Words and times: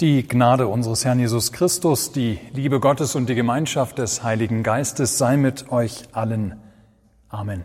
Die 0.00 0.28
Gnade 0.28 0.68
unseres 0.68 1.04
Herrn 1.04 1.18
Jesus 1.18 1.50
Christus, 1.50 2.12
die 2.12 2.38
Liebe 2.52 2.78
Gottes 2.78 3.16
und 3.16 3.28
die 3.28 3.34
Gemeinschaft 3.34 3.98
des 3.98 4.22
Heiligen 4.22 4.62
Geistes 4.62 5.18
sei 5.18 5.36
mit 5.36 5.72
euch 5.72 6.04
allen. 6.12 6.54
Amen. 7.28 7.64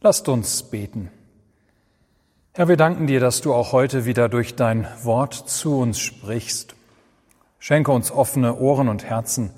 Lasst 0.00 0.28
uns 0.28 0.64
beten. 0.64 1.12
Herr, 2.54 2.66
wir 2.66 2.76
danken 2.76 3.06
dir, 3.06 3.20
dass 3.20 3.40
du 3.40 3.54
auch 3.54 3.70
heute 3.70 4.04
wieder 4.04 4.28
durch 4.28 4.56
dein 4.56 4.88
Wort 5.04 5.32
zu 5.34 5.78
uns 5.78 6.00
sprichst. 6.00 6.74
Schenke 7.60 7.92
uns 7.92 8.10
offene 8.10 8.56
Ohren 8.56 8.88
und 8.88 9.04
Herzen, 9.04 9.52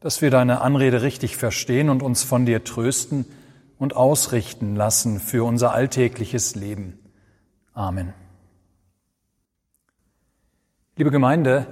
dass 0.00 0.20
wir 0.20 0.30
deine 0.30 0.60
Anrede 0.60 1.00
richtig 1.00 1.38
verstehen 1.38 1.88
und 1.88 2.02
uns 2.02 2.24
von 2.24 2.44
dir 2.44 2.62
trösten 2.62 3.24
und 3.78 3.96
ausrichten 3.96 4.76
lassen 4.76 5.18
für 5.18 5.44
unser 5.44 5.72
alltägliches 5.72 6.56
Leben. 6.56 6.98
Amen. 7.72 8.12
Liebe 11.00 11.12
Gemeinde, 11.12 11.66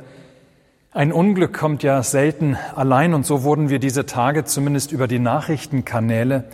ein 0.90 1.12
Unglück 1.12 1.52
kommt 1.52 1.82
ja 1.82 2.02
selten 2.02 2.56
allein 2.74 3.12
und 3.12 3.26
so 3.26 3.42
wurden 3.42 3.68
wir 3.68 3.78
diese 3.78 4.06
Tage 4.06 4.46
zumindest 4.46 4.90
über 4.90 5.06
die 5.06 5.18
Nachrichtenkanäle 5.18 6.44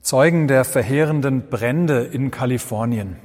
Zeugen 0.00 0.48
der 0.48 0.64
verheerenden 0.64 1.50
Brände 1.50 2.04
in 2.04 2.30
Kalifornien. 2.30 3.18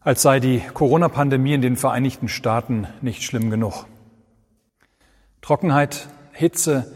Als 0.00 0.22
sei 0.22 0.40
die 0.40 0.62
Corona-Pandemie 0.72 1.52
in 1.52 1.60
den 1.60 1.76
Vereinigten 1.76 2.28
Staaten 2.28 2.86
nicht 3.02 3.22
schlimm 3.22 3.50
genug. 3.50 3.84
Trockenheit, 5.42 6.08
Hitze 6.32 6.90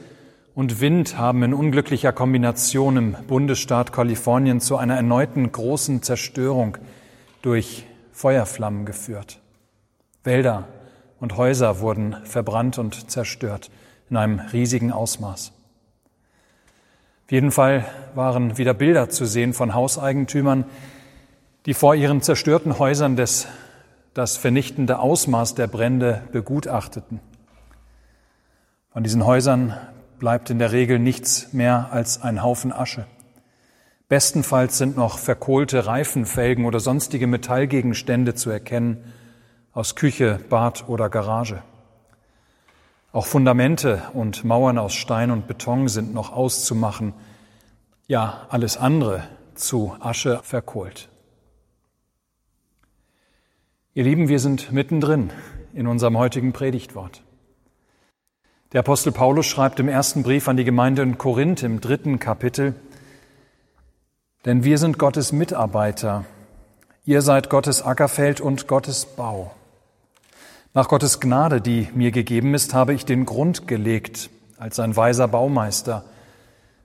und 0.54 0.80
Wind 0.80 1.18
haben 1.18 1.42
in 1.42 1.52
unglücklicher 1.52 2.12
Kombination 2.14 2.96
im 2.96 3.16
Bundesstaat 3.28 3.92
Kalifornien 3.92 4.62
zu 4.62 4.78
einer 4.78 4.96
erneuten 4.96 5.52
großen 5.52 6.00
Zerstörung 6.00 6.78
durch 7.42 7.84
Feuerflammen 8.12 8.86
geführt. 8.86 9.38
Wälder 10.26 10.68
und 11.20 11.36
Häuser 11.36 11.80
wurden 11.80 12.16
verbrannt 12.24 12.78
und 12.78 13.10
zerstört 13.10 13.70
in 14.10 14.16
einem 14.16 14.40
riesigen 14.40 14.92
Ausmaß. 14.92 15.52
Auf 17.24 17.32
jeden 17.32 17.50
Fall 17.50 17.84
waren 18.14 18.58
wieder 18.58 18.74
Bilder 18.74 19.08
zu 19.08 19.24
sehen 19.24 19.52
von 19.52 19.74
Hauseigentümern, 19.74 20.64
die 21.64 21.74
vor 21.74 21.94
ihren 21.94 22.22
zerstörten 22.22 22.78
Häusern 22.78 23.16
des, 23.16 23.48
das 24.14 24.36
vernichtende 24.36 24.98
Ausmaß 25.00 25.54
der 25.54 25.66
Brände 25.66 26.22
begutachteten. 26.30 27.20
Von 28.92 29.02
diesen 29.02 29.26
Häusern 29.26 29.74
bleibt 30.18 30.50
in 30.50 30.58
der 30.58 30.72
Regel 30.72 30.98
nichts 30.98 31.52
mehr 31.52 31.88
als 31.90 32.22
ein 32.22 32.42
Haufen 32.42 32.72
Asche. 32.72 33.06
Bestenfalls 34.08 34.78
sind 34.78 34.96
noch 34.96 35.18
verkohlte 35.18 35.86
Reifenfelgen 35.86 36.64
oder 36.64 36.78
sonstige 36.78 37.26
Metallgegenstände 37.26 38.34
zu 38.34 38.50
erkennen, 38.50 39.12
aus 39.76 39.94
Küche, 39.94 40.40
Bad 40.48 40.88
oder 40.88 41.10
Garage. 41.10 41.62
Auch 43.12 43.26
Fundamente 43.26 44.02
und 44.14 44.42
Mauern 44.42 44.78
aus 44.78 44.94
Stein 44.94 45.30
und 45.30 45.46
Beton 45.46 45.88
sind 45.88 46.14
noch 46.14 46.32
auszumachen, 46.32 47.12
ja 48.06 48.46
alles 48.48 48.78
andere 48.78 49.24
zu 49.54 49.94
Asche 50.00 50.40
verkohlt. 50.42 51.10
Ihr 53.92 54.04
Lieben, 54.04 54.28
wir 54.28 54.38
sind 54.38 54.72
mittendrin 54.72 55.30
in 55.74 55.86
unserem 55.86 56.16
heutigen 56.16 56.54
Predigtwort. 56.54 57.22
Der 58.72 58.80
Apostel 58.80 59.12
Paulus 59.12 59.44
schreibt 59.44 59.78
im 59.78 59.88
ersten 59.88 60.22
Brief 60.22 60.48
an 60.48 60.56
die 60.56 60.64
Gemeinde 60.64 61.02
in 61.02 61.18
Korinth 61.18 61.62
im 61.62 61.82
dritten 61.82 62.18
Kapitel, 62.18 62.74
denn 64.46 64.64
wir 64.64 64.78
sind 64.78 64.98
Gottes 64.98 65.32
Mitarbeiter, 65.32 66.24
ihr 67.04 67.20
seid 67.20 67.50
Gottes 67.50 67.82
Ackerfeld 67.82 68.40
und 68.40 68.68
Gottes 68.68 69.04
Bau. 69.04 69.52
Nach 70.76 70.88
Gottes 70.88 71.20
Gnade, 71.20 71.62
die 71.62 71.88
mir 71.94 72.10
gegeben 72.10 72.52
ist, 72.52 72.74
habe 72.74 72.92
ich 72.92 73.06
den 73.06 73.24
Grund 73.24 73.66
gelegt 73.66 74.28
als 74.58 74.78
ein 74.78 74.94
weiser 74.94 75.26
Baumeister. 75.26 76.04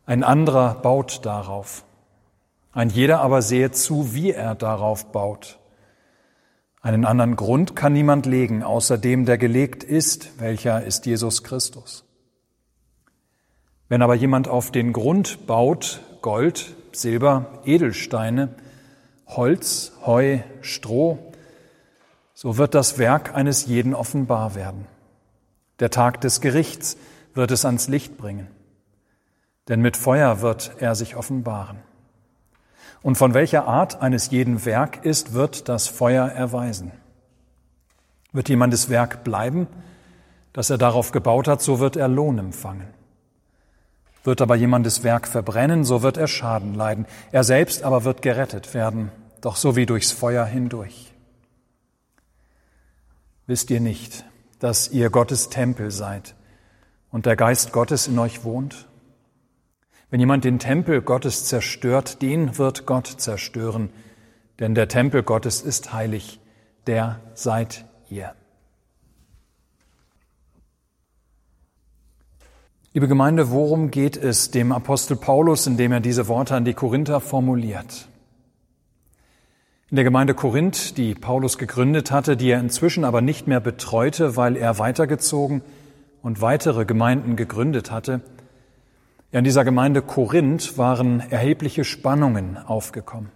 Ein 0.06 0.24
anderer 0.24 0.76
baut 0.76 1.26
darauf. 1.26 1.84
Ein 2.72 2.90
jeder 2.90 3.20
aber 3.20 3.42
sehe 3.42 3.72
zu, 3.72 4.14
wie 4.14 4.32
er 4.32 4.56
darauf 4.56 5.12
baut. 5.12 5.60
Einen 6.82 7.04
anderen 7.04 7.36
Grund 7.36 7.76
kann 7.76 7.92
niemand 7.92 8.26
legen, 8.26 8.64
außer 8.64 8.98
dem, 8.98 9.26
der 9.26 9.38
gelegt 9.38 9.84
ist, 9.84 10.40
welcher 10.40 10.86
ist 10.86 11.06
Jesus 11.06 11.44
Christus. 11.44 12.06
Wenn 13.90 14.02
aber 14.02 14.16
jemand 14.16 14.48
auf 14.48 14.72
den 14.72 14.94
Grund 14.94 15.48
baut, 15.48 16.00
Gold, 16.22 16.78
Silber, 16.94 17.60
Edelsteine, 17.66 18.56
Holz, 19.28 19.92
Heu, 20.06 20.38
Stroh, 20.62 21.31
so 22.42 22.58
wird 22.58 22.74
das 22.74 22.98
Werk 22.98 23.36
eines 23.36 23.68
jeden 23.68 23.94
offenbar 23.94 24.56
werden. 24.56 24.88
Der 25.80 25.92
Tag 25.92 26.22
des 26.22 26.42
Gerichts 26.42 26.98
wird 27.36 27.52
es 27.52 27.66
ans 27.66 27.88
Licht 27.88 28.18
bringen, 28.18 28.48
denn 29.68 29.80
mit 29.80 29.96
Feuer 29.96 30.42
wird 30.42 30.72
er 30.80 30.96
sich 30.96 31.16
offenbaren. 31.16 31.78
Und 33.04 33.20
von 33.20 33.36
welcher 33.36 33.68
Art 33.68 34.02
eines 34.02 34.32
jeden 34.32 34.66
Werk 34.66 35.06
ist, 35.06 35.34
wird 35.34 35.70
das 35.70 35.88
Feuer 35.88 36.30
erweisen. 36.30 36.92
Wird 38.32 38.50
jemandes 38.50 38.90
Werk 38.90 39.24
bleiben, 39.24 39.68
das 40.52 40.72
er 40.72 40.80
darauf 40.80 41.12
gebaut 41.12 41.48
hat, 41.48 41.62
so 41.62 41.80
wird 41.80 41.96
er 41.96 42.08
Lohn 42.08 42.40
empfangen. 42.40 42.88
Wird 44.24 44.42
aber 44.42 44.56
jemandes 44.56 45.04
Werk 45.04 45.28
verbrennen, 45.28 45.86
so 45.86 46.02
wird 46.02 46.18
er 46.18 46.28
Schaden 46.28 46.74
leiden. 46.74 47.06
Er 47.32 47.44
selbst 47.44 47.84
aber 47.84 48.04
wird 48.04 48.24
gerettet 48.24 48.74
werden, 48.74 49.12
doch 49.42 49.58
so 49.58 49.76
wie 49.76 49.86
durchs 49.86 50.12
Feuer 50.12 50.44
hindurch. 50.44 51.11
Wisst 53.52 53.70
ihr 53.70 53.82
nicht, 53.82 54.24
dass 54.60 54.88
ihr 54.92 55.10
Gottes 55.10 55.50
Tempel 55.50 55.92
seid 55.92 56.36
und 57.12 57.26
der 57.26 57.36
Geist 57.36 57.74
Gottes 57.74 58.08
in 58.08 58.18
euch 58.18 58.46
wohnt? 58.46 58.88
Wenn 60.10 60.22
jemand 60.22 60.46
den 60.46 60.58
Tempel 60.58 61.02
Gottes 61.02 61.44
zerstört, 61.44 62.22
den 62.22 62.58
wird 62.58 62.86
Gott 62.86 63.08
zerstören, 63.08 63.90
denn 64.62 64.74
der 64.74 64.88
Tempel 64.88 65.22
Gottes 65.22 65.60
ist 65.62 65.92
heilig, 65.92 66.40
der 66.88 67.20
seid 67.34 67.84
ihr. 68.08 68.34
Liebe 72.94 73.10
Gemeinde, 73.10 73.52
worum 73.52 73.92
geht 73.92 74.16
es 74.16 74.52
dem 74.52 74.72
Apostel 74.72 75.18
Paulus, 75.18 75.68
indem 75.68 75.92
er 75.92 76.00
diese 76.00 76.30
Worte 76.30 76.56
an 76.56 76.64
die 76.64 76.74
Korinther 76.74 77.20
formuliert? 77.20 78.08
In 79.92 79.98
der 79.98 80.06
Gemeinde 80.06 80.34
Korinth, 80.34 80.98
die 80.98 81.14
Paulus 81.14 81.58
gegründet 81.58 82.12
hatte, 82.12 82.38
die 82.38 82.50
er 82.50 82.62
inzwischen 82.62 83.04
aber 83.04 83.20
nicht 83.20 83.48
mehr 83.48 83.60
betreute, 83.60 84.38
weil 84.38 84.56
er 84.56 84.80
weitergezogen 84.80 85.62
und 86.22 86.40
weitere 86.40 86.86
Gemeinden 86.86 87.36
gegründet 87.36 87.92
hatte, 87.92 88.22
in 89.34 89.44
dieser 89.44 89.66
Gemeinde 89.66 90.02
Korinth 90.02 90.78
waren 90.78 91.20
erhebliche 91.20 91.84
Spannungen 91.84 92.58
aufgekommen. 92.58 93.32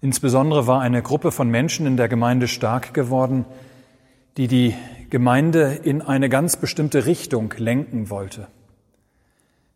Insbesondere 0.00 0.66
war 0.66 0.80
eine 0.80 1.02
Gruppe 1.02 1.30
von 1.30 1.48
Menschen 1.48 1.86
in 1.86 1.96
der 1.96 2.08
Gemeinde 2.08 2.48
stark 2.48 2.94
geworden, 2.94 3.44
die 4.36 4.48
die 4.48 4.74
Gemeinde 5.08 5.72
in 5.84 6.02
eine 6.02 6.28
ganz 6.28 6.56
bestimmte 6.56 7.06
Richtung 7.06 7.54
lenken 7.58 8.10
wollte, 8.10 8.48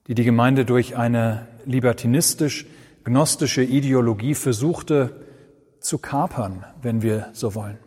die 0.09 0.17
die 0.17 0.25
Gemeinde 0.25 0.65
durch 0.65 0.97
eine 0.97 1.47
libertinistisch 1.67 2.67
gnostische 3.09 3.63
Ideologie 3.63 4.35
versuchte 4.35 5.25
zu 5.81 5.99
kapern, 5.99 6.65
wenn 6.83 7.03
wir 7.03 7.31
so 7.33 7.55
wollen. 7.55 7.79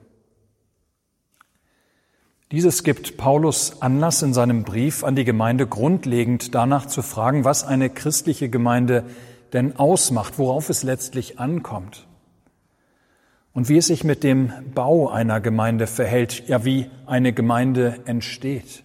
Dieses 2.51 2.83
gibt 2.83 3.15
Paulus 3.15 3.81
Anlass 3.81 4.21
in 4.23 4.33
seinem 4.33 4.63
Brief 4.63 5.03
an 5.03 5.15
die 5.15 5.23
Gemeinde 5.23 5.67
grundlegend 5.67 6.53
danach 6.53 6.85
zu 6.85 7.01
fragen, 7.01 7.45
was 7.45 7.63
eine 7.63 7.89
christliche 7.89 8.49
Gemeinde 8.49 9.05
denn 9.53 9.77
ausmacht, 9.77 10.37
worauf 10.37 10.69
es 10.69 10.83
letztlich 10.83 11.39
ankommt 11.39 12.07
und 13.53 13.69
wie 13.69 13.77
es 13.77 13.87
sich 13.87 14.03
mit 14.03 14.23
dem 14.23 14.51
Bau 14.73 15.09
einer 15.09 15.39
Gemeinde 15.39 15.87
verhält, 15.87 16.47
ja 16.47 16.65
wie 16.65 16.89
eine 17.05 17.31
Gemeinde 17.31 17.99
entsteht. 18.05 18.83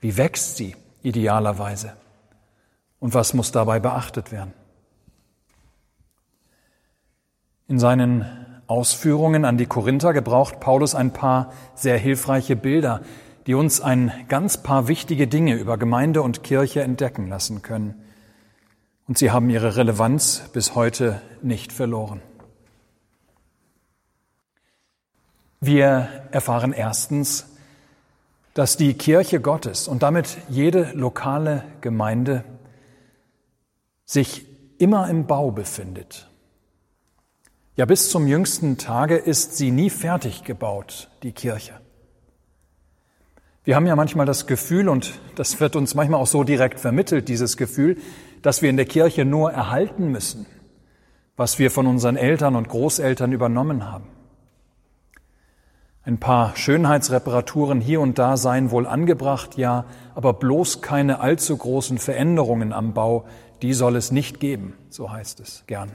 Wie 0.00 0.16
wächst 0.16 0.56
sie 0.56 0.74
idealerweise 1.02 1.92
und 2.98 3.14
was 3.14 3.34
muss 3.34 3.52
dabei 3.52 3.78
beachtet 3.78 4.32
werden? 4.32 4.52
In 7.68 7.78
seinen 7.78 8.26
Ausführungen 8.66 9.44
an 9.44 9.58
die 9.58 9.66
Korinther 9.66 10.12
gebraucht 10.12 10.58
Paulus 10.58 10.94
ein 10.94 11.12
paar 11.12 11.52
sehr 11.74 11.98
hilfreiche 11.98 12.56
Bilder, 12.56 13.02
die 13.46 13.54
uns 13.54 13.80
ein 13.80 14.12
ganz 14.28 14.58
paar 14.58 14.88
wichtige 14.88 15.28
Dinge 15.28 15.54
über 15.54 15.78
Gemeinde 15.78 16.22
und 16.22 16.42
Kirche 16.42 16.82
entdecken 16.82 17.28
lassen 17.28 17.62
können. 17.62 17.94
Und 19.06 19.18
sie 19.18 19.30
haben 19.30 19.50
ihre 19.50 19.76
Relevanz 19.76 20.48
bis 20.52 20.74
heute 20.74 21.20
nicht 21.42 21.72
verloren. 21.72 22.22
Wir 25.60 26.08
erfahren 26.30 26.72
erstens, 26.72 27.46
dass 28.54 28.76
die 28.76 28.94
Kirche 28.94 29.40
Gottes 29.40 29.86
und 29.86 30.02
damit 30.02 30.38
jede 30.48 30.90
lokale 30.94 31.64
Gemeinde 31.80 32.44
sich 34.04 34.46
immer 34.78 35.08
im 35.08 35.26
Bau 35.26 35.50
befindet 35.50 36.31
Ja, 37.74 37.86
bis 37.86 38.10
zum 38.10 38.26
jüngsten 38.26 38.76
Tage 38.76 39.16
ist 39.16 39.56
sie 39.56 39.70
nie 39.70 39.88
fertig 39.88 40.44
gebaut, 40.44 41.08
die 41.22 41.32
Kirche. 41.32 41.72
Wir 43.64 43.76
haben 43.76 43.86
ja 43.86 43.96
manchmal 43.96 44.26
das 44.26 44.46
Gefühl, 44.46 44.90
und 44.90 45.18
das 45.36 45.58
wird 45.58 45.74
uns 45.74 45.94
manchmal 45.94 46.20
auch 46.20 46.26
so 46.26 46.44
direkt 46.44 46.80
vermittelt, 46.80 47.28
dieses 47.28 47.56
Gefühl, 47.56 47.96
dass 48.42 48.60
wir 48.60 48.68
in 48.68 48.76
der 48.76 48.84
Kirche 48.84 49.24
nur 49.24 49.52
erhalten 49.52 50.08
müssen, 50.08 50.44
was 51.36 51.58
wir 51.58 51.70
von 51.70 51.86
unseren 51.86 52.16
Eltern 52.16 52.56
und 52.56 52.68
Großeltern 52.68 53.32
übernommen 53.32 53.90
haben. 53.90 54.08
Ein 56.02 56.18
paar 56.18 56.54
Schönheitsreparaturen 56.56 57.80
hier 57.80 58.02
und 58.02 58.18
da 58.18 58.36
seien 58.36 58.70
wohl 58.70 58.86
angebracht, 58.86 59.56
ja, 59.56 59.86
aber 60.14 60.34
bloß 60.34 60.82
keine 60.82 61.20
allzu 61.20 61.56
großen 61.56 61.96
Veränderungen 61.96 62.74
am 62.74 62.92
Bau, 62.92 63.24
die 63.62 63.72
soll 63.72 63.96
es 63.96 64.10
nicht 64.10 64.40
geben, 64.40 64.74
so 64.90 65.10
heißt 65.10 65.40
es 65.40 65.64
gern. 65.66 65.92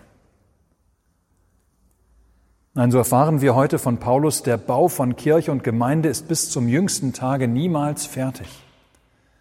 Nein, 2.77 2.91
so 2.91 2.99
erfahren 2.99 3.41
wir 3.41 3.55
heute 3.55 3.79
von 3.79 3.97
Paulus, 3.97 4.43
der 4.43 4.57
Bau 4.57 4.87
von 4.87 5.15
Kirche 5.15 5.51
und 5.51 5.63
Gemeinde 5.63 6.09
ist 6.09 6.27
bis 6.27 6.51
zum 6.51 6.67
jüngsten 6.67 7.11
Tage 7.11 7.47
niemals 7.47 8.05
fertig, 8.05 8.47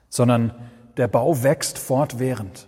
sondern 0.08 0.54
der 0.96 1.06
Bau 1.06 1.42
wächst 1.42 1.78
fortwährend. 1.78 2.66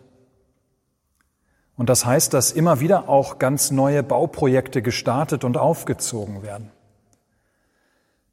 Und 1.79 1.89
das 1.89 2.05
heißt, 2.05 2.35
dass 2.35 2.53
immer 2.53 2.81
wieder 2.81 3.09
auch 3.09 3.39
ganz 3.39 3.71
neue 3.71 4.03
Bauprojekte 4.03 4.83
gestartet 4.83 5.43
und 5.43 5.57
aufgezogen 5.57 6.43
werden. 6.43 6.71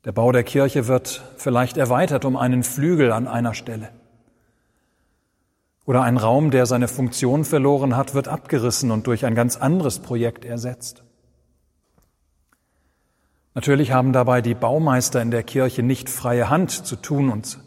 Der 0.04 0.12
Bau 0.12 0.34
der 0.34 0.44
Kirche 0.44 0.90
wird 0.90 1.24
vielleicht 1.38 1.78
erweitert 1.78 2.26
um 2.26 2.36
einen 2.36 2.64
Flügel 2.64 3.14
an 3.14 3.30
einer 3.30 3.54
Stelle. 3.54 3.92
Oder 5.86 6.02
ein 6.02 6.18
Raum, 6.18 6.52
der 6.52 6.66
seine 6.66 6.90
Funktion 6.90 7.46
verloren 7.46 7.96
hat, 7.96 8.14
wird 8.14 8.28
abgerissen 8.28 8.92
und 8.92 9.08
durch 9.08 9.26
ein 9.26 9.36
ganz 9.36 9.56
anderes 9.56 10.00
Projekt 10.00 10.44
ersetzt. 10.44 11.05
Natürlich 13.56 13.92
haben 13.94 14.12
dabei 14.12 14.42
die 14.42 14.54
Baumeister 14.54 15.22
in 15.22 15.32
der 15.32 15.44
Kirche 15.44 15.82
nicht 15.82 16.10
freie 16.10 16.50
Hand 16.50 16.72
zu 16.72 16.98
tun 16.98 17.30
und 17.30 17.58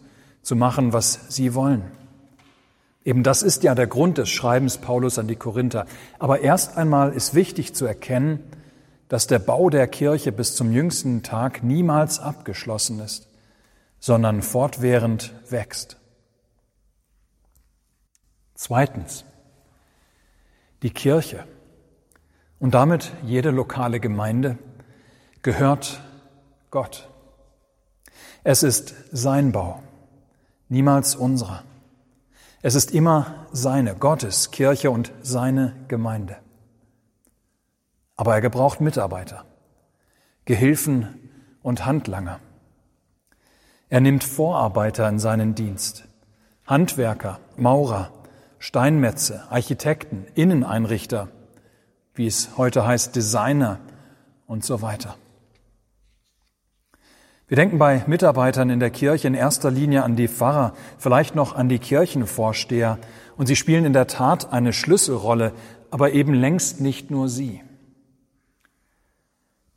zu 0.43 0.55
machen, 0.55 0.93
was 0.93 1.35
sie 1.35 1.55
wollen. 1.55 1.83
Eben 3.05 3.23
das 3.23 3.43
ist 3.43 3.63
ja 3.63 3.75
der 3.75 3.87
Grund 3.87 4.19
des 4.19 4.29
Schreibens 4.29 4.77
Paulus 4.77 5.19
an 5.19 5.29
die 5.29 5.37
Korinther. 5.37 5.87
Aber 6.19 6.41
erst 6.41 6.77
einmal 6.77 7.15
ist 7.15 7.35
wichtig 7.35 7.75
zu 7.75 7.87
erkennen, 7.87 8.41
dass 9.09 9.27
der 9.27 9.39
Bau 9.39 9.71
der 9.71 9.89
Kirche 9.89 10.31
bis 10.31 10.55
zum 10.55 10.73
jüngsten 10.73 11.23
Tag 11.23 11.63
niemals 11.63 12.21
abgeschlossen 12.21 13.01
ist, 13.01 13.27
sondern 13.99 14.43
fortwährend 14.43 15.33
wächst. 15.49 15.97
Zweitens, 18.55 19.25
die 20.83 20.91
Kirche 20.91 21.45
und 22.59 22.75
damit 22.75 23.13
jede 23.25 23.51
lokale 23.51 24.01
Gemeinde 24.01 24.59
gehört 25.43 26.01
Gott. 26.71 27.09
Es 28.45 28.63
ist 28.63 28.95
sein 29.13 29.53
Bau, 29.53 29.83
niemals 30.69 31.15
unserer. 31.15 31.65
Es 32.63 32.75
ist 32.75 32.91
immer 32.91 33.47
seine, 33.53 33.95
Gottes 33.95 34.51
Kirche 34.51 34.91
und 34.91 35.13
seine 35.23 35.75
Gemeinde. 35.89 36.37
Aber 38.17 38.35
er 38.35 38.41
gebraucht 38.41 38.81
Mitarbeiter, 38.81 39.45
Gehilfen 40.45 41.31
und 41.63 41.87
Handlanger. 41.87 42.41
Er 43.89 44.01
nimmt 44.01 44.25
Vorarbeiter 44.25 45.09
in 45.09 45.19
seinen 45.19 45.55
Dienst, 45.55 46.05
Handwerker, 46.67 47.39
Maurer, 47.57 48.13
Steinmetze, 48.59 49.45
Architekten, 49.51 50.27
Inneneinrichter, 50.35 51.29
wie 52.15 52.27
es 52.27 52.57
heute 52.59 52.87
heißt, 52.87 53.15
Designer 53.15 53.79
und 54.47 54.65
so 54.65 54.83
weiter. 54.83 55.17
Wir 57.49 57.57
denken 57.57 57.79
bei 57.79 58.05
Mitarbeitern 58.07 58.69
in 58.69 58.79
der 58.79 58.91
Kirche 58.91 59.27
in 59.27 59.33
erster 59.33 59.71
Linie 59.71 60.05
an 60.05 60.17
die 60.17 60.29
Pfarrer, 60.29 60.75
vielleicht 60.99 61.35
noch 61.35 61.57
an 61.57 61.71
die 61.71 61.79
Kirchenvorsteher, 61.79 62.99
und 63.39 63.47
sie 63.47 63.57
spielen 63.57 63.87
in 63.87 63.95
der 63.95 64.07
Tat 64.07 64.53
eine 64.53 64.75
Schlüsselrolle, 64.75 65.53
aber 65.91 66.13
eben 66.13 66.35
längst 66.35 66.83
nicht 66.83 67.11
nur 67.11 67.31
sie. 67.31 67.63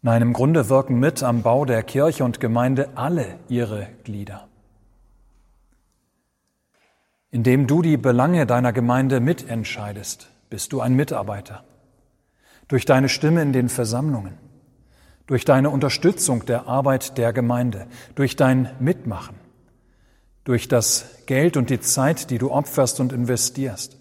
Nein, 0.02 0.22
im 0.22 0.34
Grunde 0.34 0.68
wirken 0.68 1.00
mit 1.00 1.24
am 1.24 1.44
Bau 1.44 1.64
der 1.64 1.82
Kirche 1.84 2.26
und 2.26 2.42
Gemeinde 2.42 2.90
alle 2.96 3.40
ihre 3.48 3.88
Glieder. 4.04 4.50
Indem 7.30 7.68
du 7.68 7.82
die 7.82 7.96
Belange 7.96 8.46
deiner 8.46 8.74
Gemeinde 8.74 9.22
mitentscheidest, 9.22 10.30
bist 10.50 10.74
du 10.74 10.82
ein 10.82 10.96
Mitarbeiter. 10.96 11.64
Durch 12.68 12.84
deine 12.84 13.08
Stimme 13.08 13.42
in 13.42 13.54
den 13.54 13.70
Versammlungen 13.70 14.51
durch 15.28 15.46
deine 15.46 15.70
Unterstützung 15.70 16.46
der 16.46 16.68
Arbeit 16.68 17.18
der 17.18 17.34
Gemeinde, 17.34 17.88
durch 18.16 18.36
dein 18.36 18.70
Mitmachen, 18.80 19.36
durch 20.44 20.68
das 20.68 21.06
Geld 21.26 21.58
und 21.58 21.70
die 21.70 21.80
Zeit, 21.80 22.30
die 22.30 22.38
du 22.38 22.52
opferst 22.52 23.00
und 23.00 23.14
investierst 23.14 23.98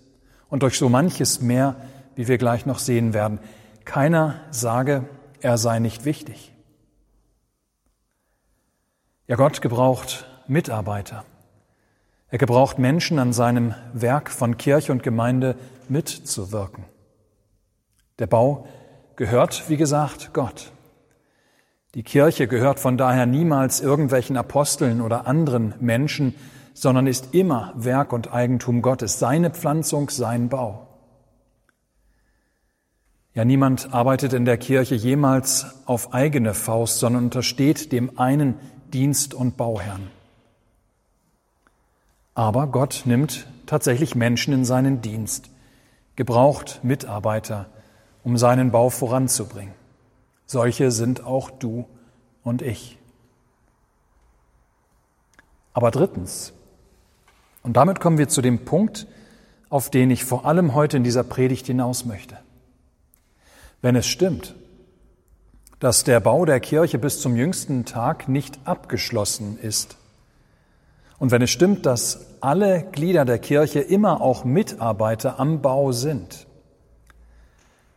und 0.48 0.62
durch 0.62 0.78
so 0.78 0.88
manches 0.88 1.40
mehr, 1.40 1.76
wie 2.16 2.28
wir 2.28 2.38
gleich 2.38 2.66
noch 2.66 2.78
sehen 2.78 3.14
werden. 3.14 3.38
Keiner 3.84 4.40
sage, 4.50 5.04
er 5.40 5.58
sei 5.58 5.78
nicht 5.78 6.04
wichtig. 6.04 6.52
Ja, 9.26 9.36
Gott 9.36 9.62
gebraucht 9.62 10.26
Mitarbeiter. 10.48 11.24
Er 12.30 12.38
gebraucht 12.38 12.78
Menschen 12.78 13.18
an 13.18 13.32
seinem 13.32 13.74
Werk 13.92 14.30
von 14.30 14.56
Kirche 14.56 14.92
und 14.92 15.02
Gemeinde 15.02 15.56
mitzuwirken. 15.88 16.84
Der 18.18 18.26
Bau 18.26 18.66
gehört, 19.16 19.68
wie 19.68 19.76
gesagt, 19.76 20.32
Gott. 20.32 20.72
Die 21.94 22.04
Kirche 22.04 22.46
gehört 22.46 22.78
von 22.78 22.96
daher 22.96 23.26
niemals 23.26 23.80
irgendwelchen 23.80 24.36
Aposteln 24.36 25.00
oder 25.00 25.26
anderen 25.26 25.74
Menschen, 25.80 26.34
sondern 26.72 27.08
ist 27.08 27.34
immer 27.34 27.72
Werk 27.74 28.12
und 28.12 28.32
Eigentum 28.32 28.80
Gottes, 28.80 29.18
seine 29.18 29.50
Pflanzung, 29.50 30.08
sein 30.08 30.48
Bau. 30.48 30.86
Ja, 33.34 33.44
niemand 33.44 33.92
arbeitet 33.92 34.32
in 34.32 34.44
der 34.44 34.56
Kirche 34.56 34.94
jemals 34.94 35.66
auf 35.86 36.14
eigene 36.14 36.54
Faust, 36.54 37.00
sondern 37.00 37.24
untersteht 37.24 37.90
dem 37.90 38.18
einen 38.18 38.54
Dienst- 38.92 39.34
und 39.34 39.56
Bauherrn. 39.56 40.10
Aber 42.34 42.68
Gott 42.68 43.02
nimmt 43.04 43.46
tatsächlich 43.66 44.14
Menschen 44.14 44.54
in 44.54 44.64
seinen 44.64 45.00
Dienst, 45.00 45.50
gebraucht 46.16 46.80
Mitarbeiter, 46.82 47.66
um 48.22 48.36
seinen 48.36 48.70
Bau 48.70 48.90
voranzubringen. 48.90 49.79
Solche 50.50 50.90
sind 50.90 51.22
auch 51.24 51.48
du 51.48 51.86
und 52.42 52.60
ich. 52.60 52.98
Aber 55.72 55.92
drittens, 55.92 56.52
und 57.62 57.76
damit 57.76 58.00
kommen 58.00 58.18
wir 58.18 58.28
zu 58.28 58.42
dem 58.42 58.64
Punkt, 58.64 59.06
auf 59.68 59.90
den 59.90 60.10
ich 60.10 60.24
vor 60.24 60.46
allem 60.46 60.74
heute 60.74 60.96
in 60.96 61.04
dieser 61.04 61.22
Predigt 61.22 61.68
hinaus 61.68 62.04
möchte. 62.04 62.36
Wenn 63.80 63.94
es 63.94 64.08
stimmt, 64.08 64.56
dass 65.78 66.02
der 66.02 66.18
Bau 66.18 66.44
der 66.44 66.58
Kirche 66.58 66.98
bis 66.98 67.20
zum 67.20 67.36
jüngsten 67.36 67.84
Tag 67.84 68.28
nicht 68.28 68.58
abgeschlossen 68.64 69.56
ist, 69.56 69.98
und 71.20 71.30
wenn 71.30 71.42
es 71.42 71.50
stimmt, 71.50 71.86
dass 71.86 72.26
alle 72.40 72.88
Glieder 72.90 73.24
der 73.24 73.38
Kirche 73.38 73.78
immer 73.78 74.20
auch 74.20 74.42
Mitarbeiter 74.42 75.38
am 75.38 75.62
Bau 75.62 75.92
sind, 75.92 76.48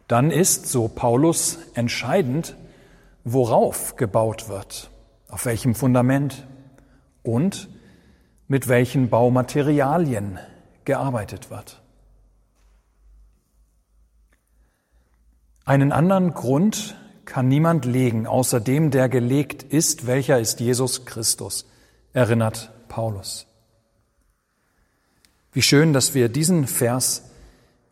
dann 0.07 0.31
ist, 0.31 0.67
so 0.67 0.87
Paulus, 0.87 1.59
entscheidend, 1.73 2.55
worauf 3.23 3.95
gebaut 3.95 4.49
wird, 4.49 4.89
auf 5.29 5.45
welchem 5.45 5.75
Fundament 5.75 6.45
und 7.23 7.69
mit 8.47 8.67
welchen 8.67 9.09
Baumaterialien 9.09 10.39
gearbeitet 10.85 11.49
wird. 11.49 11.81
Einen 15.65 15.93
anderen 15.93 16.33
Grund 16.33 16.97
kann 17.25 17.47
niemand 17.47 17.85
legen, 17.85 18.27
außer 18.27 18.59
dem, 18.59 18.91
der 18.91 19.07
gelegt 19.07 19.63
ist, 19.63 20.05
welcher 20.05 20.39
ist 20.39 20.59
Jesus 20.59 21.05
Christus, 21.05 21.65
erinnert 22.11 22.71
Paulus. 22.89 23.47
Wie 25.53 25.61
schön, 25.61 25.93
dass 25.93 26.13
wir 26.13 26.27
diesen 26.27 26.67
Vers 26.67 27.23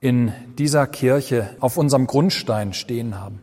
in 0.02 0.34
dieser 0.58 0.88
Kirche 0.88 1.56
auf 1.60 1.78
unserem 1.78 2.08
Grundstein 2.08 2.74
stehen 2.74 3.20
haben. 3.20 3.42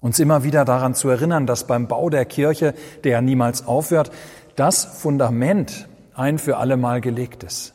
Uns 0.00 0.20
immer 0.20 0.44
wieder 0.44 0.64
daran 0.64 0.94
zu 0.94 1.08
erinnern, 1.08 1.46
dass 1.46 1.66
beim 1.66 1.88
Bau 1.88 2.08
der 2.08 2.24
Kirche, 2.24 2.72
der 3.02 3.20
niemals 3.20 3.66
aufhört, 3.66 4.12
das 4.54 4.84
Fundament 4.84 5.88
ein 6.14 6.38
für 6.38 6.56
alle 6.56 6.76
Mal 6.76 7.00
gelegt 7.00 7.42
ist. 7.42 7.74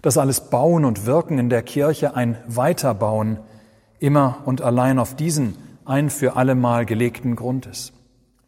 Dass 0.00 0.16
alles 0.16 0.48
Bauen 0.48 0.86
und 0.86 1.04
Wirken 1.04 1.38
in 1.38 1.50
der 1.50 1.62
Kirche 1.62 2.16
ein 2.16 2.38
Weiterbauen 2.46 3.38
immer 3.98 4.38
und 4.46 4.62
allein 4.62 4.98
auf 4.98 5.14
diesen 5.14 5.56
ein 5.84 6.08
für 6.08 6.36
alle 6.36 6.54
Mal 6.54 6.86
gelegten 6.86 7.36
Grund 7.36 7.66
ist. 7.66 7.92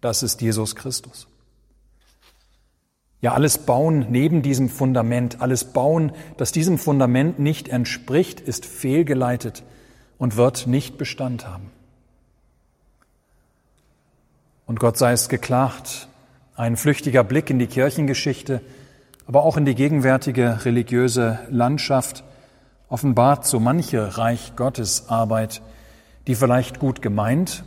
Das 0.01 0.23
ist 0.23 0.41
Jesus 0.41 0.75
Christus. 0.75 1.27
Ja, 3.21 3.35
alles 3.35 3.59
Bauen 3.59 4.07
neben 4.09 4.41
diesem 4.43 4.69
Fundament, 4.69 5.43
alles 5.43 5.65
Bauen, 5.65 6.13
das 6.39 6.53
diesem 6.53 6.79
Fundament 6.79 7.39
nicht 7.39 7.69
entspricht, 7.69 8.41
ist 8.41 8.65
fehlgeleitet 8.65 9.63
und 10.17 10.37
wird 10.37 10.67
nicht 10.67 10.97
Bestand 10.97 11.47
haben. 11.47 11.71
Und 14.67 14.81
Gott 14.81 14.97
sei 14.97 15.13
es 15.13 15.29
geklagt, 15.29 16.09
ein 16.57 16.77
flüchtiger 16.77 17.25
Blick 17.25 17.51
in 17.51 17.59
die 17.59 17.67
Kirchengeschichte, 17.67 18.63
aber 19.27 19.45
auch 19.45 19.57
in 19.57 19.65
die 19.65 19.75
gegenwärtige 19.75 20.65
religiöse 20.65 21.41
Landschaft 21.51 22.25
offenbart 22.89 23.47
so 23.47 23.61
manche 23.61 24.19
Reich 24.19 24.57
Gottes 24.57 25.09
Arbeit, 25.09 25.63
die 26.27 26.35
vielleicht 26.35 26.81
gut 26.81 27.03
gemeint, 27.03 27.65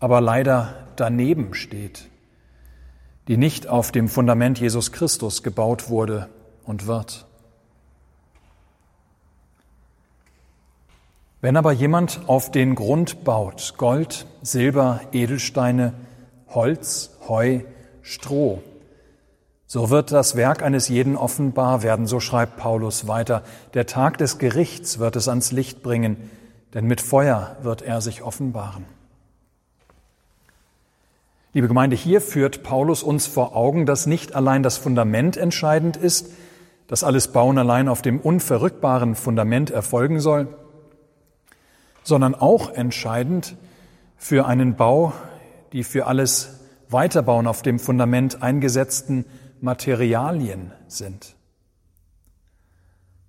aber 0.00 0.20
leider 0.20 0.74
daneben 0.96 1.54
steht, 1.54 2.08
die 3.28 3.36
nicht 3.36 3.66
auf 3.68 3.92
dem 3.92 4.08
Fundament 4.08 4.60
Jesus 4.60 4.92
Christus 4.92 5.42
gebaut 5.42 5.88
wurde 5.88 6.28
und 6.64 6.86
wird. 6.86 7.26
Wenn 11.40 11.56
aber 11.56 11.72
jemand 11.72 12.22
auf 12.26 12.50
den 12.50 12.74
Grund 12.74 13.22
baut, 13.24 13.74
Gold, 13.76 14.26
Silber, 14.40 15.00
Edelsteine, 15.12 15.92
Holz, 16.48 17.10
Heu, 17.28 17.60
Stroh. 18.00 18.62
So 19.66 19.90
wird 19.90 20.12
das 20.12 20.36
Werk 20.36 20.62
eines 20.62 20.88
jeden 20.88 21.16
offenbar 21.16 21.82
werden, 21.82 22.06
so 22.06 22.20
schreibt 22.20 22.56
Paulus 22.56 23.08
weiter. 23.08 23.42
Der 23.74 23.86
Tag 23.86 24.18
des 24.18 24.38
Gerichts 24.38 24.98
wird 24.98 25.16
es 25.16 25.28
ans 25.28 25.52
Licht 25.52 25.82
bringen, 25.82 26.30
denn 26.72 26.86
mit 26.86 27.00
Feuer 27.00 27.56
wird 27.62 27.82
er 27.82 28.00
sich 28.00 28.22
offenbaren. 28.22 28.86
Liebe 31.54 31.68
Gemeinde, 31.68 31.96
hier 31.96 32.20
führt 32.20 32.62
Paulus 32.62 33.02
uns 33.02 33.26
vor 33.26 33.56
Augen, 33.56 33.86
dass 33.86 34.06
nicht 34.06 34.34
allein 34.34 34.62
das 34.62 34.76
Fundament 34.76 35.38
entscheidend 35.38 35.96
ist, 35.96 36.32
dass 36.88 37.04
alles 37.04 37.28
Bauen 37.28 37.56
allein 37.56 37.88
auf 37.88 38.02
dem 38.02 38.20
unverrückbaren 38.20 39.14
Fundament 39.14 39.70
erfolgen 39.70 40.20
soll, 40.20 40.48
sondern 42.02 42.34
auch 42.34 42.70
entscheidend 42.70 43.56
für 44.16 44.46
einen 44.46 44.76
Bau 44.76 45.14
die 45.74 45.82
für 45.82 46.06
alles 46.06 46.60
Weiterbauen 46.88 47.48
auf 47.48 47.62
dem 47.62 47.80
Fundament 47.80 48.42
eingesetzten 48.42 49.26
Materialien 49.60 50.72
sind. 50.86 51.34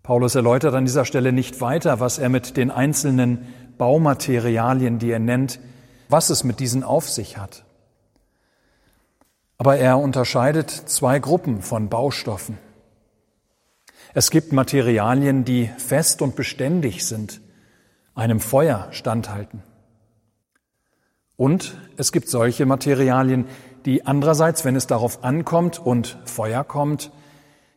Paulus 0.03 0.36
erläutert 0.36 0.75
an 0.75 0.86
dieser 0.86 1.05
Stelle 1.05 1.32
nicht 1.32 1.60
weiter, 1.60 2.00
was 2.00 2.20
er 2.20 2.29
mit 2.29 2.55
den 2.55 2.70
einzelnen 2.70 3.48
Baumaterialien, 3.79 5.00
die 5.00 5.10
er 5.10 5.20
nennt, 5.20 5.60
was 6.08 6.29
es 6.29 6.44
mit 6.44 6.60
diesen 6.60 6.84
auf 6.84 7.10
sich 7.10 7.38
hat. 7.38 7.64
Aber 9.57 9.77
er 9.77 10.00
unterscheidet 10.00 10.69
zwei 10.69 11.19
Gruppen 11.19 11.62
von 11.62 11.89
Baustoffen. 11.89 12.57
Es 14.13 14.31
gibt 14.31 14.53
Materialien, 14.53 15.45
die 15.45 15.69
fest 15.77 16.21
und 16.21 16.35
beständig 16.35 17.05
sind, 17.05 17.41
einem 18.13 18.39
Feuer 18.39 18.88
standhalten. 18.91 19.63
Und 21.38 21.77
es 21.97 22.12
gibt 22.12 22.29
solche 22.29 22.65
Materialien, 22.65 23.45
die 23.85 24.05
andererseits, 24.05 24.65
wenn 24.65 24.75
es 24.75 24.88
darauf 24.88 25.24
ankommt 25.24 25.79
und 25.79 26.17
Feuer 26.25 26.63
kommt, 26.63 27.12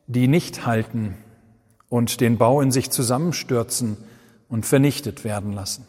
die 0.07 0.29
nicht 0.29 0.65
halten 0.65 1.17
und 1.89 2.21
den 2.21 2.39
Bau 2.39 2.61
in 2.61 2.71
sich 2.71 2.91
zusammenstürzen 2.91 3.97
und 4.49 4.65
vernichtet 4.65 5.25
werden 5.25 5.53
lassen. 5.53 5.87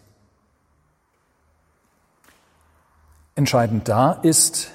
Entscheidend 3.36 3.88
da 3.88 4.12
ist 4.12 4.72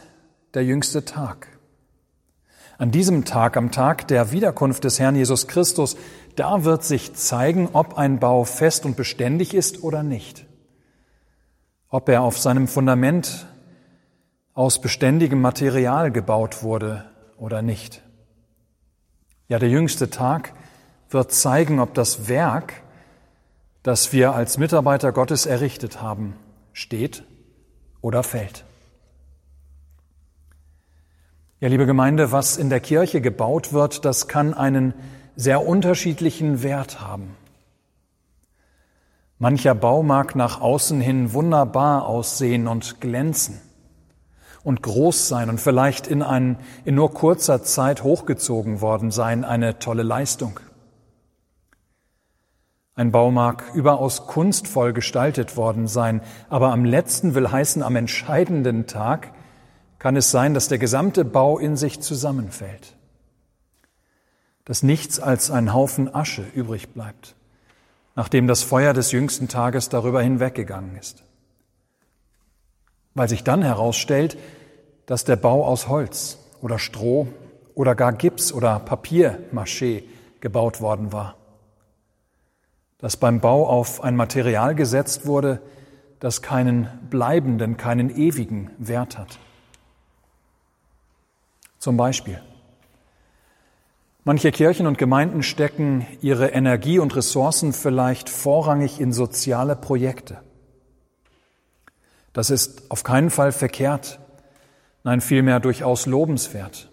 der 0.54 0.64
jüngste 0.64 1.04
Tag. 1.04 1.48
An 2.78 2.90
diesem 2.90 3.24
Tag, 3.24 3.56
am 3.56 3.70
Tag 3.70 4.08
der 4.08 4.32
Wiederkunft 4.32 4.84
des 4.84 4.98
Herrn 4.98 5.16
Jesus 5.16 5.46
Christus, 5.46 5.96
da 6.36 6.64
wird 6.64 6.82
sich 6.82 7.14
zeigen, 7.14 7.68
ob 7.72 7.98
ein 7.98 8.18
Bau 8.18 8.44
fest 8.44 8.84
und 8.84 8.96
beständig 8.96 9.54
ist 9.54 9.82
oder 9.82 10.02
nicht 10.02 10.46
ob 11.94 12.08
er 12.08 12.22
auf 12.22 12.40
seinem 12.40 12.66
Fundament 12.66 13.46
aus 14.52 14.80
beständigem 14.80 15.40
Material 15.40 16.10
gebaut 16.10 16.64
wurde 16.64 17.04
oder 17.38 17.62
nicht. 17.62 18.02
Ja, 19.46 19.60
der 19.60 19.68
jüngste 19.68 20.10
Tag 20.10 20.54
wird 21.08 21.30
zeigen, 21.30 21.78
ob 21.78 21.94
das 21.94 22.26
Werk, 22.26 22.82
das 23.84 24.12
wir 24.12 24.34
als 24.34 24.58
Mitarbeiter 24.58 25.12
Gottes 25.12 25.46
errichtet 25.46 26.02
haben, 26.02 26.34
steht 26.72 27.22
oder 28.00 28.24
fällt. 28.24 28.64
Ja, 31.60 31.68
liebe 31.68 31.86
Gemeinde, 31.86 32.32
was 32.32 32.56
in 32.56 32.68
der 32.68 32.80
Kirche 32.80 33.20
gebaut 33.20 33.72
wird, 33.72 34.04
das 34.04 34.26
kann 34.26 34.54
einen 34.54 34.92
sehr 35.36 35.64
unterschiedlichen 35.64 36.64
Wert 36.64 37.00
haben. 37.00 37.36
Mancher 39.38 39.76
Bau 39.76 40.02
mag 40.02 40.34
nach 40.34 40.60
außen 40.60 41.00
hin 41.00 41.32
wunderbar 41.32 42.06
aussehen 42.06 42.66
und 42.66 43.00
glänzen 43.00 43.60
und 44.64 44.82
groß 44.82 45.28
sein 45.28 45.48
und 45.48 45.60
vielleicht 45.60 46.08
in, 46.08 46.22
ein, 46.22 46.56
in 46.84 46.96
nur 46.96 47.14
kurzer 47.14 47.62
Zeit 47.62 48.02
hochgezogen 48.02 48.80
worden 48.80 49.12
sein, 49.12 49.44
eine 49.44 49.78
tolle 49.78 50.02
Leistung. 50.02 50.58
Ein 52.96 53.12
Bau 53.12 53.30
mag 53.30 53.64
überaus 53.74 54.26
kunstvoll 54.26 54.92
gestaltet 54.92 55.56
worden 55.56 55.86
sein, 55.86 56.20
aber 56.48 56.72
am 56.72 56.84
letzten 56.84 57.34
will 57.34 57.50
heißen, 57.50 57.82
am 57.82 57.94
entscheidenden 57.94 58.86
Tag 58.86 59.33
kann 60.04 60.14
es 60.14 60.30
sein, 60.30 60.54
dass 60.54 60.68
der 60.68 60.78
gesamte 60.78 61.24
Bau 61.24 61.58
in 61.58 61.76
sich 61.76 62.00
zusammenfällt, 62.00 62.94
dass 64.64 64.84
nichts 64.84 65.18
als 65.18 65.50
ein 65.50 65.72
Haufen 65.74 66.14
Asche 66.14 66.44
übrig 66.54 66.90
bleibt 66.90 67.34
nachdem 68.14 68.46
das 68.46 68.62
Feuer 68.62 68.92
des 68.92 69.12
jüngsten 69.12 69.48
Tages 69.48 69.88
darüber 69.88 70.22
hinweggegangen 70.22 70.96
ist. 70.96 71.24
Weil 73.14 73.28
sich 73.28 73.44
dann 73.44 73.62
herausstellt, 73.62 74.36
dass 75.06 75.24
der 75.24 75.36
Bau 75.36 75.66
aus 75.66 75.88
Holz 75.88 76.38
oder 76.60 76.78
Stroh 76.78 77.28
oder 77.74 77.94
gar 77.94 78.12
Gips 78.12 78.52
oder 78.52 78.76
Papiermaché 78.78 80.04
gebaut 80.40 80.80
worden 80.80 81.12
war. 81.12 81.36
Dass 82.98 83.16
beim 83.16 83.40
Bau 83.40 83.66
auf 83.66 84.02
ein 84.02 84.16
Material 84.16 84.74
gesetzt 84.74 85.26
wurde, 85.26 85.60
das 86.20 86.40
keinen 86.40 86.88
bleibenden, 87.10 87.76
keinen 87.76 88.10
ewigen 88.10 88.70
Wert 88.78 89.18
hat. 89.18 89.38
Zum 91.84 91.98
Beispiel 91.98 92.40
Manche 94.24 94.52
Kirchen 94.52 94.86
und 94.86 94.96
Gemeinden 94.96 95.42
stecken 95.42 96.06
ihre 96.22 96.48
Energie 96.48 96.98
und 96.98 97.14
Ressourcen 97.14 97.74
vielleicht 97.74 98.30
vorrangig 98.30 99.02
in 99.02 99.12
soziale 99.12 99.76
Projekte. 99.76 100.40
Das 102.32 102.48
ist 102.48 102.90
auf 102.90 103.02
keinen 103.02 103.28
Fall 103.28 103.52
verkehrt, 103.52 104.18
nein 105.02 105.20
vielmehr 105.20 105.60
durchaus 105.60 106.06
lobenswert. 106.06 106.88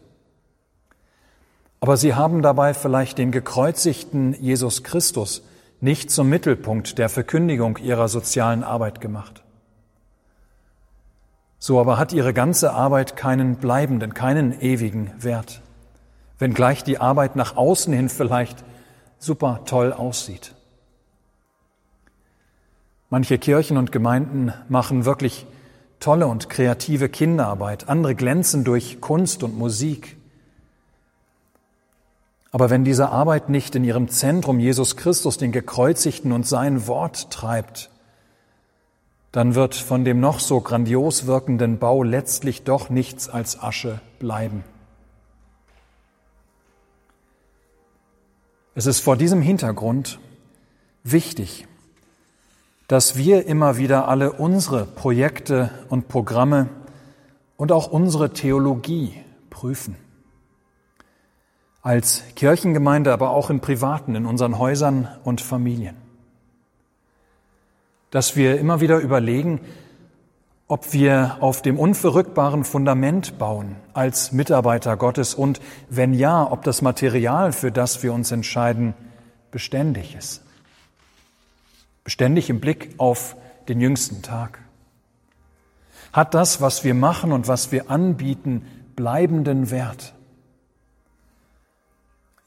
Aber 1.79 1.95
sie 1.95 2.13
haben 2.13 2.41
dabei 2.41 2.73
vielleicht 2.73 3.17
den 3.17 3.31
gekreuzigten 3.31 4.35
Jesus 4.41 4.83
Christus 4.83 5.41
nicht 5.79 6.11
zum 6.11 6.27
Mittelpunkt 6.27 6.97
der 6.97 7.07
Verkündigung 7.07 7.77
ihrer 7.77 8.09
sozialen 8.09 8.65
Arbeit 8.65 8.99
gemacht. 8.99 9.41
So 11.61 11.79
aber 11.79 11.97
hat 11.97 12.11
ihre 12.11 12.33
ganze 12.33 12.73
Arbeit 12.73 13.15
keinen 13.15 13.55
bleibenden, 13.55 14.13
keinen 14.13 14.59
ewigen 14.59 15.11
Wert 15.17 15.61
wenngleich 16.41 16.83
die 16.83 16.97
Arbeit 16.97 17.37
nach 17.37 17.55
außen 17.55 17.93
hin 17.93 18.09
vielleicht 18.09 18.65
super 19.19 19.61
toll 19.65 19.93
aussieht. 19.93 20.55
Manche 23.09 23.37
Kirchen 23.37 23.77
und 23.77 23.91
Gemeinden 23.91 24.51
machen 24.67 25.05
wirklich 25.05 25.45
tolle 25.99 26.27
und 26.27 26.49
kreative 26.49 27.09
Kinderarbeit, 27.09 27.87
andere 27.87 28.15
glänzen 28.15 28.63
durch 28.63 28.99
Kunst 28.99 29.43
und 29.43 29.57
Musik. 29.57 30.17
Aber 32.51 32.69
wenn 32.69 32.83
diese 32.83 33.09
Arbeit 33.09 33.49
nicht 33.49 33.75
in 33.75 33.83
ihrem 33.83 34.09
Zentrum 34.09 34.59
Jesus 34.59 34.97
Christus, 34.97 35.37
den 35.37 35.51
Gekreuzigten 35.51 36.31
und 36.31 36.47
sein 36.47 36.87
Wort 36.87 37.29
treibt, 37.29 37.91
dann 39.31 39.55
wird 39.55 39.75
von 39.75 40.03
dem 40.03 40.19
noch 40.19 40.39
so 40.39 40.59
grandios 40.59 41.25
wirkenden 41.25 41.79
Bau 41.79 42.03
letztlich 42.03 42.63
doch 42.63 42.89
nichts 42.89 43.29
als 43.29 43.61
Asche 43.61 44.01
bleiben. 44.19 44.63
Es 48.75 48.85
ist 48.85 48.99
vor 48.99 49.17
diesem 49.17 49.41
Hintergrund 49.41 50.19
wichtig, 51.03 51.67
dass 52.87 53.15
wir 53.15 53.45
immer 53.45 53.77
wieder 53.77 54.07
alle 54.07 54.33
unsere 54.33 54.85
Projekte 54.85 55.71
und 55.89 56.07
Programme 56.07 56.67
und 57.55 57.71
auch 57.71 57.87
unsere 57.87 58.33
Theologie 58.33 59.13
prüfen. 59.49 59.95
Als 61.81 62.23
Kirchengemeinde, 62.35 63.13
aber 63.13 63.31
auch 63.31 63.49
in 63.49 63.59
privaten, 63.59 64.15
in 64.15 64.25
unseren 64.25 64.57
Häusern 64.57 65.07
und 65.23 65.41
Familien. 65.41 66.00
Dass 68.11 68.35
wir 68.35 68.59
immer 68.59 68.81
wieder 68.81 68.99
überlegen, 68.99 69.61
ob 70.67 70.93
wir 70.93 71.35
auf 71.41 71.61
dem 71.61 71.77
unverrückbaren 71.77 72.63
Fundament 72.63 73.37
bauen 73.37 73.75
als 73.93 74.31
Mitarbeiter 74.31 74.95
Gottes 74.95 75.33
und 75.33 75.59
wenn 75.89 76.13
ja, 76.13 76.49
ob 76.49 76.63
das 76.63 76.81
Material, 76.81 77.51
für 77.51 77.73
das 77.73 78.03
wir 78.03 78.13
uns 78.13 78.31
entscheiden, 78.31 78.93
beständig 79.51 80.15
ist. 80.15 80.43
Beständig 82.05 82.49
im 82.49 82.61
Blick 82.61 82.95
auf 82.97 83.35
den 83.67 83.81
jüngsten 83.81 84.21
Tag. 84.21 84.59
Hat 86.13 86.33
das, 86.33 86.61
was 86.61 86.83
wir 86.83 86.93
machen 86.93 87.31
und 87.33 87.47
was 87.49 87.71
wir 87.73 87.89
anbieten, 87.89 88.65
bleibenden 88.95 89.71
Wert? 89.71 90.13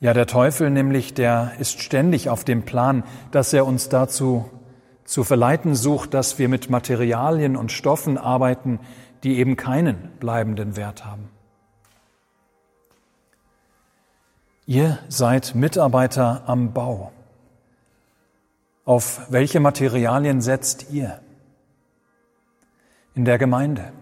Ja, 0.00 0.12
der 0.12 0.26
Teufel 0.26 0.70
nämlich, 0.70 1.14
der 1.14 1.52
ist 1.58 1.80
ständig 1.80 2.28
auf 2.28 2.44
dem 2.44 2.62
Plan, 2.62 3.04
dass 3.30 3.52
er 3.52 3.66
uns 3.66 3.88
dazu 3.88 4.50
zu 5.04 5.24
verleiten 5.24 5.74
sucht, 5.74 6.14
dass 6.14 6.38
wir 6.38 6.48
mit 6.48 6.70
Materialien 6.70 7.56
und 7.56 7.72
Stoffen 7.72 8.18
arbeiten, 8.18 8.80
die 9.22 9.38
eben 9.38 9.56
keinen 9.56 10.12
bleibenden 10.18 10.76
Wert 10.76 11.04
haben. 11.04 11.28
Ihr 14.66 14.98
seid 15.08 15.54
Mitarbeiter 15.54 16.44
am 16.46 16.72
Bau. 16.72 17.12
Auf 18.86 19.30
welche 19.30 19.60
Materialien 19.60 20.40
setzt 20.40 20.90
ihr? 20.90 21.20
In 23.14 23.24
der 23.24 23.38
Gemeinde, 23.38 23.92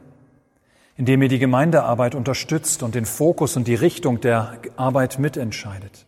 indem 0.96 1.22
ihr 1.22 1.28
die 1.28 1.38
Gemeindearbeit 1.40 2.14
unterstützt 2.14 2.82
und 2.82 2.94
den 2.94 3.06
Fokus 3.06 3.56
und 3.56 3.66
die 3.66 3.74
Richtung 3.74 4.20
der 4.20 4.58
Arbeit 4.76 5.18
mitentscheidet, 5.18 6.06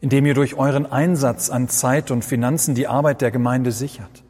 indem 0.00 0.26
ihr 0.26 0.34
durch 0.34 0.54
euren 0.54 0.90
Einsatz 0.90 1.50
an 1.50 1.68
Zeit 1.68 2.10
und 2.10 2.24
Finanzen 2.24 2.74
die 2.74 2.88
Arbeit 2.88 3.20
der 3.20 3.30
Gemeinde 3.30 3.70
sichert, 3.70 4.22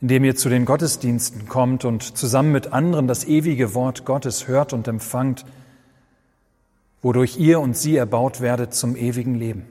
indem 0.00 0.24
ihr 0.24 0.34
zu 0.34 0.48
den 0.48 0.64
Gottesdiensten 0.64 1.46
kommt 1.46 1.84
und 1.84 2.16
zusammen 2.16 2.52
mit 2.52 2.72
anderen 2.72 3.06
das 3.06 3.24
ewige 3.24 3.74
Wort 3.74 4.04
Gottes 4.04 4.48
hört 4.48 4.72
und 4.72 4.88
empfangt, 4.88 5.44
wodurch 7.02 7.38
ihr 7.38 7.60
und 7.60 7.76
sie 7.76 7.96
erbaut 7.96 8.40
werdet 8.40 8.74
zum 8.74 8.96
ewigen 8.96 9.34
Leben. 9.34 9.66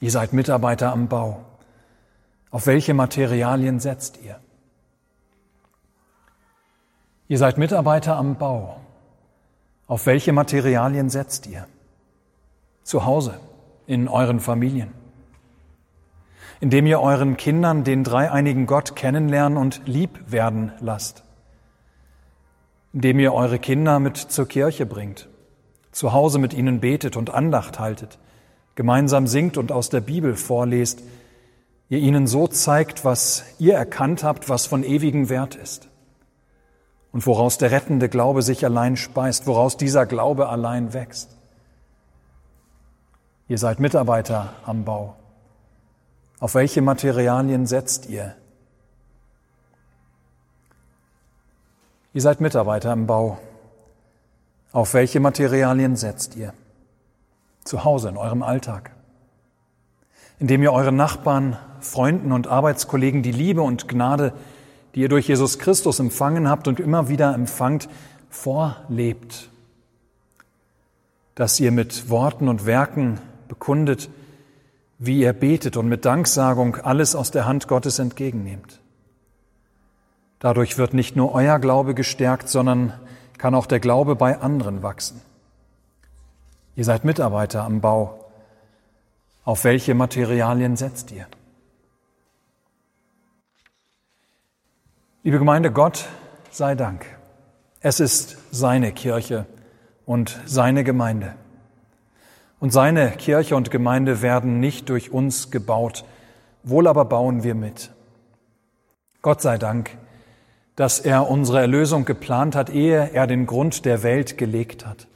Ihr 0.00 0.10
seid 0.10 0.34
Mitarbeiter 0.34 0.92
am 0.92 1.08
Bau. 1.08 1.44
Auf 2.50 2.66
welche 2.66 2.92
Materialien 2.94 3.80
setzt 3.80 4.18
ihr? 4.22 4.38
Ihr 7.28 7.38
seid 7.38 7.58
Mitarbeiter 7.58 8.16
am 8.16 8.36
Bau. 8.36 8.80
Auf 9.86 10.06
welche 10.06 10.32
Materialien 10.32 11.08
setzt 11.08 11.46
ihr? 11.46 11.66
Zu 12.86 13.04
Hause, 13.04 13.38
in 13.86 14.08
euren 14.08 14.40
Familien. 14.40 14.94
Indem 16.60 16.86
ihr 16.86 17.00
euren 17.00 17.36
Kindern 17.36 17.84
den 17.84 18.02
dreieinigen 18.02 18.66
Gott 18.66 18.96
kennenlernen 18.96 19.58
und 19.58 19.82
lieb 19.86 20.32
werden 20.32 20.72
lasst. 20.80 21.24
Indem 22.94 23.18
ihr 23.18 23.34
eure 23.34 23.58
Kinder 23.58 23.98
mit 23.98 24.16
zur 24.16 24.48
Kirche 24.48 24.86
bringt, 24.86 25.28
zu 25.92 26.12
Hause 26.12 26.38
mit 26.38 26.54
ihnen 26.54 26.80
betet 26.80 27.16
und 27.16 27.34
Andacht 27.34 27.78
haltet 27.78 28.18
gemeinsam 28.76 29.26
singt 29.26 29.56
und 29.56 29.72
aus 29.72 29.88
der 29.88 30.00
Bibel 30.00 30.36
vorlest, 30.36 31.02
ihr 31.88 31.98
ihnen 31.98 32.28
so 32.28 32.46
zeigt, 32.46 33.04
was 33.04 33.44
ihr 33.58 33.74
erkannt 33.74 34.22
habt, 34.22 34.48
was 34.48 34.66
von 34.66 34.84
ewigem 34.84 35.28
Wert 35.28 35.56
ist 35.56 35.88
und 37.10 37.26
woraus 37.26 37.58
der 37.58 37.70
rettende 37.72 38.08
Glaube 38.08 38.42
sich 38.42 38.64
allein 38.64 38.96
speist, 38.96 39.46
woraus 39.46 39.76
dieser 39.76 40.06
Glaube 40.06 40.48
allein 40.48 40.92
wächst. 40.92 41.36
Ihr 43.48 43.58
seid 43.58 43.80
Mitarbeiter 43.80 44.54
am 44.64 44.84
Bau. 44.84 45.16
Auf 46.40 46.54
welche 46.54 46.82
Materialien 46.82 47.66
setzt 47.66 48.08
ihr? 48.08 48.34
Ihr 52.12 52.22
seid 52.22 52.40
Mitarbeiter 52.40 52.90
am 52.90 53.06
Bau. 53.06 53.38
Auf 54.72 54.94
welche 54.94 55.20
Materialien 55.20 55.96
setzt 55.96 56.36
ihr? 56.36 56.52
zu 57.66 57.84
Hause, 57.84 58.08
in 58.08 58.16
eurem 58.16 58.42
Alltag, 58.42 58.92
indem 60.38 60.62
ihr 60.62 60.72
euren 60.72 60.96
Nachbarn, 60.96 61.58
Freunden 61.80 62.32
und 62.32 62.46
Arbeitskollegen 62.46 63.22
die 63.22 63.32
Liebe 63.32 63.62
und 63.62 63.88
Gnade, 63.88 64.32
die 64.94 65.00
ihr 65.00 65.08
durch 65.08 65.28
Jesus 65.28 65.58
Christus 65.58 65.98
empfangen 65.98 66.48
habt 66.48 66.68
und 66.68 66.80
immer 66.80 67.08
wieder 67.08 67.34
empfangt, 67.34 67.88
vorlebt, 68.30 69.50
dass 71.34 71.60
ihr 71.60 71.70
mit 71.70 72.08
Worten 72.08 72.48
und 72.48 72.66
Werken 72.66 73.20
bekundet, 73.48 74.10
wie 74.98 75.20
ihr 75.20 75.32
betet 75.32 75.76
und 75.76 75.88
mit 75.88 76.04
Danksagung 76.04 76.76
alles 76.76 77.14
aus 77.14 77.30
der 77.30 77.46
Hand 77.46 77.68
Gottes 77.68 77.98
entgegennehmt. 77.98 78.80
Dadurch 80.38 80.78
wird 80.78 80.94
nicht 80.94 81.16
nur 81.16 81.32
euer 81.32 81.58
Glaube 81.58 81.94
gestärkt, 81.94 82.48
sondern 82.48 82.92
kann 83.38 83.54
auch 83.54 83.66
der 83.66 83.80
Glaube 83.80 84.16
bei 84.16 84.38
anderen 84.38 84.82
wachsen. 84.82 85.20
Ihr 86.74 86.84
seid 86.84 87.04
Mitarbeiter 87.04 87.64
am 87.64 87.80
Bau. 87.80 88.24
Auf 89.44 89.64
welche 89.64 89.94
Materialien 89.94 90.76
setzt 90.76 91.10
ihr? 91.10 91.26
Liebe 95.22 95.38
Gemeinde, 95.38 95.72
Gott 95.72 96.06
sei 96.50 96.74
Dank. 96.74 97.04
Es 97.80 98.00
ist 98.00 98.36
seine 98.50 98.92
Kirche 98.92 99.46
und 100.04 100.38
seine 100.46 100.84
Gemeinde. 100.84 101.34
Und 102.58 102.72
seine 102.72 103.10
Kirche 103.12 103.56
und 103.56 103.70
Gemeinde 103.70 104.22
werden 104.22 104.60
nicht 104.60 104.88
durch 104.88 105.12
uns 105.12 105.50
gebaut, 105.50 106.04
wohl 106.62 106.86
aber 106.86 107.04
bauen 107.04 107.42
wir 107.42 107.54
mit. 107.54 107.90
Gott 109.22 109.42
sei 109.42 109.58
Dank, 109.58 109.90
dass 110.74 111.00
er 111.00 111.28
unsere 111.28 111.60
Erlösung 111.60 112.04
geplant 112.04 112.54
hat, 112.54 112.70
ehe 112.70 113.10
er 113.12 113.26
den 113.26 113.46
Grund 113.46 113.84
der 113.84 114.02
Welt 114.02 114.38
gelegt 114.38 114.86
hat 114.86 115.06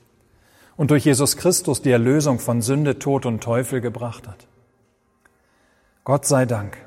und 0.81 0.91
durch 0.91 1.05
Jesus 1.05 1.37
Christus 1.37 1.83
die 1.83 1.91
Erlösung 1.91 2.39
von 2.39 2.63
Sünde, 2.63 2.99
Tod 2.99 3.27
und 3.27 3.43
Teufel 3.43 3.83
gebracht 3.83 4.27
hat. 4.27 4.47
Gott 6.05 6.25
sei 6.25 6.47
Dank, 6.47 6.79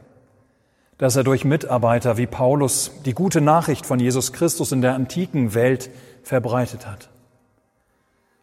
dass 0.97 1.15
er 1.15 1.23
durch 1.23 1.45
Mitarbeiter 1.45 2.17
wie 2.17 2.25
Paulus 2.25 2.89
die 3.05 3.13
gute 3.13 3.39
Nachricht 3.39 3.85
von 3.85 3.99
Jesus 3.99 4.33
Christus 4.33 4.71
in 4.71 4.81
der 4.81 4.95
antiken 4.95 5.53
Welt 5.53 5.91
verbreitet 6.23 6.87
hat. 6.87 7.09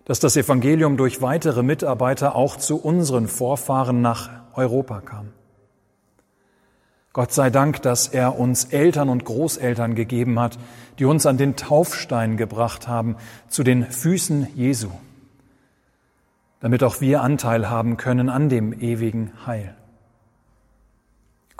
Dass 0.05 0.21
das 0.21 0.37
Evangelium 0.37 0.97
durch 0.97 1.23
weitere 1.23 1.63
Mitarbeiter 1.63 2.35
auch 2.35 2.57
zu 2.57 2.77
unseren 2.77 3.29
Vorfahren 3.29 4.03
nach 4.03 4.31
Europa 4.55 5.01
kam. 5.01 5.29
Gott 7.13 7.33
sei 7.33 7.51
Dank, 7.51 7.83
dass 7.83 8.09
er 8.09 8.39
uns 8.39 8.65
Eltern 8.65 9.09
und 9.09 9.25
Großeltern 9.25 9.95
gegeben 9.95 10.39
hat, 10.39 10.59
die 10.99 11.05
uns 11.05 11.27
an 11.27 11.39
den 11.39 11.57
Taufstein 11.57 12.37
gebracht 12.37 12.87
haben, 12.89 13.17
zu 13.49 13.63
den 13.63 13.85
Füßen 13.85 14.49
Jesu 14.55 14.91
damit 16.61 16.85
auch 16.85 17.01
wir 17.01 17.23
Anteil 17.23 17.69
haben 17.69 17.97
können 17.97 18.29
an 18.29 18.49
dem 18.49 18.73
ewigen 18.73 19.33
Heil. 19.47 19.75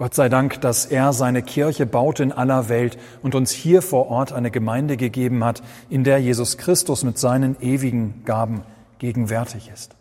Gott 0.01 0.15
sei 0.15 0.31
Dank, 0.31 0.63
dass 0.63 0.87
er 0.87 1.13
seine 1.13 1.43
Kirche 1.43 1.85
baut 1.85 2.21
in 2.21 2.33
aller 2.33 2.71
Welt 2.71 2.97
und 3.23 3.35
uns 3.35 3.51
hier 3.51 3.83
vor 3.83 4.09
Ort 4.09 4.33
eine 4.33 4.51
Gemeinde 4.51 4.97
gegeben 4.97 5.45
hat, 5.45 5.63
in 5.91 6.05
der 6.05 6.17
Jesus 6.17 6.57
Christus 6.57 7.05
mit 7.05 7.19
seinen 7.19 7.61
ewigen 7.61 8.25
Gaben 8.25 8.63
gegenwärtig 8.99 9.71
ist. 9.71 9.97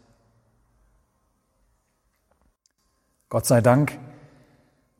Gott 3.28 3.46
sei 3.46 3.60
Dank, 3.60 4.00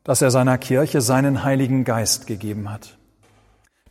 dass 0.04 0.20
er 0.20 0.30
seiner 0.30 0.58
Kirche 0.58 1.00
seinen 1.00 1.44
Heiligen 1.44 1.84
Geist 1.84 2.26
gegeben 2.26 2.70
hat 2.70 2.98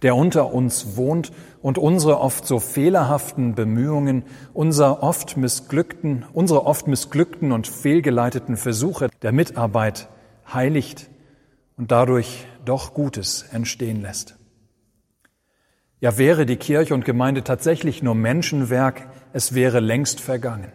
der 0.02 0.16
unter 0.16 0.54
uns 0.54 0.96
wohnt 0.96 1.34
und 1.62 1.78
unsere 1.78 2.22
oft 2.22 2.48
so 2.48 2.60
fehlerhaften 2.60 3.54
Bemühungen, 3.54 4.24
unser 4.54 5.04
oft 5.04 5.36
missglückten, 5.36 6.24
unsere 6.32 6.66
oft 6.66 6.88
missglückten 6.88 7.52
und 7.52 7.68
fehlgeleiteten 7.68 8.56
Versuche 8.56 9.10
der 9.24 9.34
Mitarbeit 9.34 10.08
heiligt 10.54 11.10
und 11.78 11.92
dadurch 11.92 12.46
doch 12.66 12.94
Gutes 12.94 13.44
entstehen 13.52 14.02
lässt. 14.02 14.36
Ja, 16.02 16.18
wäre 16.18 16.46
die 16.46 16.58
Kirche 16.58 16.94
und 16.94 17.06
Gemeinde 17.06 17.44
tatsächlich 17.44 18.02
nur 18.02 18.16
Menschenwerk, 18.16 19.08
es 19.34 19.54
wäre 19.54 19.80
längst 19.80 20.20
vergangen. 20.22 20.72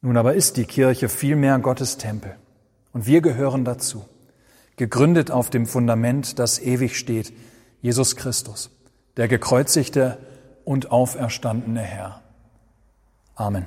Nun 0.00 0.16
aber 0.16 0.34
ist 0.34 0.56
die 0.56 0.64
Kirche 0.64 1.08
vielmehr 1.08 1.58
Gottes 1.58 1.98
Tempel 1.98 2.36
und 2.92 3.06
wir 3.06 3.20
gehören 3.20 3.64
dazu 3.64 4.04
gegründet 4.80 5.30
auf 5.30 5.50
dem 5.50 5.66
Fundament, 5.66 6.38
das 6.38 6.58
ewig 6.58 6.96
steht, 6.96 7.34
Jesus 7.82 8.16
Christus, 8.16 8.70
der 9.18 9.28
gekreuzigte 9.28 10.16
und 10.64 10.90
auferstandene 10.90 11.82
Herr. 11.82 12.22
Amen. 13.34 13.66